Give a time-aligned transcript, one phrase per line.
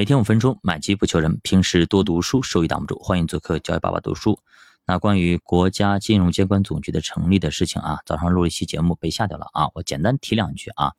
[0.00, 1.38] 每天五分钟，买基不求人。
[1.42, 2.98] 平时多读书，收益挡不住。
[3.00, 4.38] 欢迎做客教育爸爸读书。
[4.86, 9.68] 那关于国家金融监管总局的成立的事情啊，早上录了一期节目被下掉了啊。
[9.74, 10.92] 我简单提两句啊。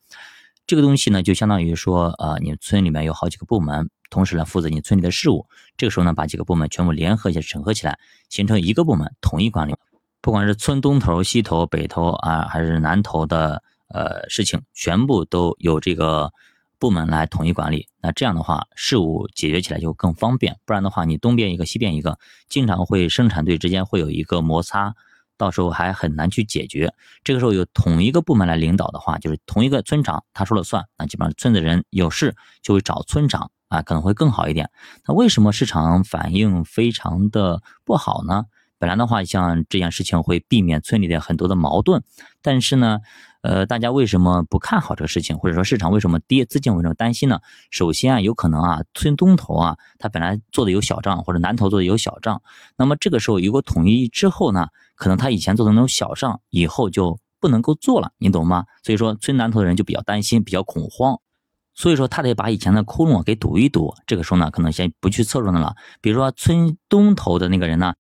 [0.67, 5.47] 这个东西呢，就相当于说，呃，你村里面有好几个部门，同时呢负责你村里的事务。
[5.77, 7.97] 这个时候呢，把几个部门全部联合一下，整合起来，
[8.29, 9.73] 形成一个部门，统一管理。
[10.21, 16.31] 不管是村东头、西头、北头啊，还是南头的呃事情，全部都有这个。
[16.81, 20.57] 部门来统一管理，那这样的话事务解决起来就更方便。
[20.65, 22.17] 不然的话，你东边一个西边一个，
[22.49, 24.95] 经常会生产队之间会有一个摩擦，
[25.37, 26.91] 到时候还很难去解决。
[27.23, 34.71] 这个时候有同一个部门来领导的话，就是同一个村长他说了算，那基本上村子人有事就会找村长啊，可能会更好一点。
[35.05, 38.45] 那为什么市场反应非常的不好呢？
[38.81, 42.03] 本来的话，像这件事情会避免村里的很多的矛盾，
[42.41, 42.99] 但是呢。
[43.43, 47.39] 呃，大家为什么不看好这个事情，或者说市场为什么跌，资金为什么担心呢？
[47.71, 52.43] 首先啊，有可能啊，村东头啊，他本来做的有小账，或者南头做的有小账，
[52.77, 58.65] 那么这个时候如果统一之后呢，可能他以前做的那种小账，以后就不能够做了，你懂吗？
[58.83, 61.19] 所以说村南头的人就比较担心，比较恐慌，
[61.73, 63.95] 所以说他得把以前的窟窿给堵一堵。
[64.05, 65.75] 这个时候呢，可能先不去侧重的了。
[65.99, 67.95] 比如说村东头的那个人呢。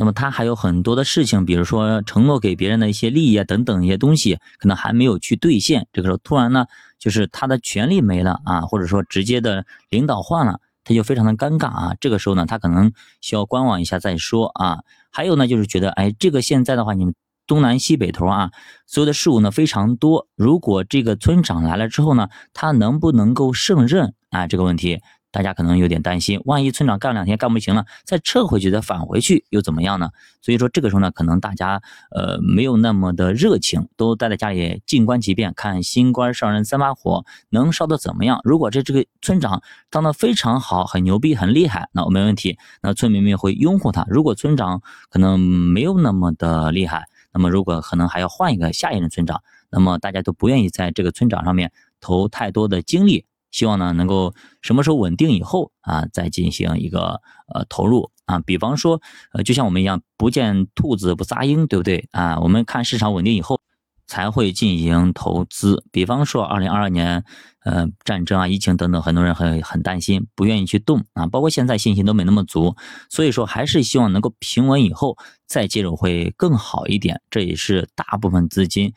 [0.00, 5.88] 那么他还有很多的事情，比如说承诺给别人的一些利益啊等等一些东西，可能还没有去兑现。
[5.92, 6.66] 这个时候突然呢，
[7.00, 11.96] 就是他的权利没了啊，或者说直接的领导换了，他就非常的尴尬啊。
[12.00, 14.84] 这个时候呢，他可能需要观望一下再说啊。
[15.10, 17.12] 还有呢，就是觉得哎，这个现在的话，你们
[17.48, 18.52] 东南西北头啊，
[18.86, 20.28] 所有的事物呢非常多。
[20.36, 24.46] 如果这个村长来了之后呢，他能不能够胜任啊？
[24.46, 25.00] 这个问题。
[25.30, 30.10] 大家可能有点担心，万一村长干两天干不行了，再撤回去再返回去又怎么样呢？
[30.40, 38.40] 所以说这个时候呢，可能大家呃没有那么的热情，都待在家里静观其变，看新官上任三把火能烧的怎么样。
[38.42, 44.06] 如果这这个村长当的非常好，很牛逼，很厉害，那我没问题，那村民们会拥护他。
[44.08, 51.70] 如果村长可能没有那么的厉害，那么如果可能还要换一个下一任村长，那么大家都不愿意在这个村长上面
[52.00, 53.26] 投太多的精力。
[53.50, 57.20] 希望呢能够什么时候稳定以后啊，再进行一个
[57.52, 58.40] 呃投入啊。
[58.40, 59.00] 比方说，
[59.32, 62.38] 呃，就像我们一样，不见兔子不撒鹰，对不对啊？
[62.40, 63.60] 我们看市场稳定以后
[64.06, 65.84] 才会进行投资。
[65.90, 67.24] 比方说，二零二二年，
[67.64, 71.26] 呃，战争啊、疫情等等，很多人很很担心，不愿意去动啊。
[71.26, 72.76] 包括现在信心都没那么足，
[73.10, 75.16] 所以说还是希望能够平稳以后
[75.46, 77.20] 再介入会更好一点。
[77.30, 78.92] 这也是大部分资金。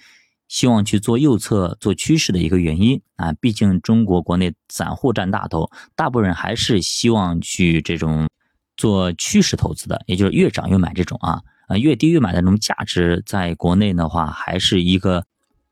[0.52, 8.28] 希望去做右侧做趋势的一个原因啊，毕竟中国国内散户占大头，大部分人还是希望去这种
[8.76, 15.24] 做趋势投资的，也就是越涨越买这种啊啊越低越买的这种价值，在国内的话还是一个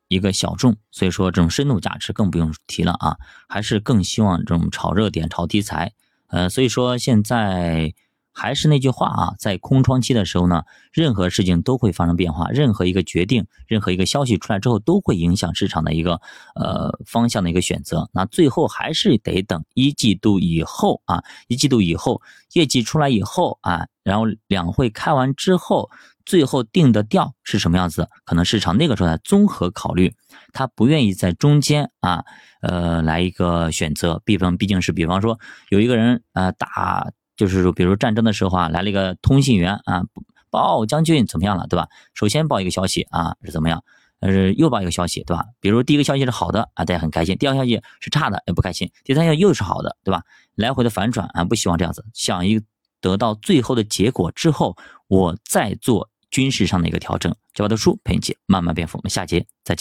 [0.07, 3.18] 一个小众，所以说这种深度价值更不用提了啊，
[3.50, 5.91] 还是更希望这种炒热点、炒题材，
[6.28, 7.94] 呃，所以说现在。
[8.31, 10.63] 还是那句话啊，在空窗期的时候呢，
[10.94, 16.22] 任何事情都会发生变化，任何一个决定，任何一个消息出来之后，都会影响市场的一个
[16.56, 18.09] 呃方向的一个选择。
[18.13, 22.22] 那最后还是得等一季度以后啊，一季度以后
[22.53, 25.89] 业绩出来以后啊，然后两会开完之后，
[26.25, 30.13] 最后定的调是什么样子，可能市场那个时候再综合考虑，
[30.53, 32.23] 他不愿意在中间啊
[32.62, 34.22] 呃来一个选择。
[34.23, 35.39] 比方毕竟是比方说
[35.69, 37.12] 有一个人啊打。
[37.39, 40.03] 就是说，比如战争的时候啊，来了一个通信员啊，
[40.50, 41.88] 报将军怎么样了，对吧？
[42.13, 43.81] 首先报一个消息啊，是怎么样？
[44.19, 45.45] 呃，又报一个消息，对吧？
[45.61, 50.22] 比如第一个消息是好的啊，大家很开心；第二个消息是差的，也不开心；第三个又是好的，对吧？
[50.55, 52.03] 来回的反转啊，不希望这样子。
[52.13, 52.61] 想一
[53.00, 54.75] 得到最后的结果之后，
[55.07, 57.33] 我再做军事上的一个调整。
[57.53, 58.97] 教我的书陪你一起慢慢变富。
[58.97, 59.77] 我们下节再见。